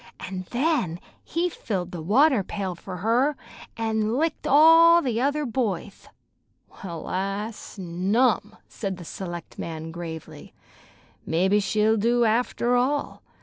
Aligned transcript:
An' 0.19 0.47
then 0.49 0.99
he 1.23 1.47
filled 1.47 1.91
the 1.91 2.01
water 2.01 2.41
pail 2.43 2.73
fer 2.73 2.95
her, 2.95 3.35
an' 3.77 4.17
licked 4.17 4.47
all 4.47 4.99
the 4.99 5.21
other 5.21 5.45
boyth." 5.45 6.07
"Well, 6.83 7.05
I 7.05 7.51
snum!" 7.51 8.55
said 8.67 8.97
the 8.97 9.05
selectman 9.05 9.91
gravely. 9.91 10.55
"Mebbe 11.23 11.61
she'll 11.61 11.97
do, 11.97 12.25
after 12.25 12.75
all. 12.75 13.21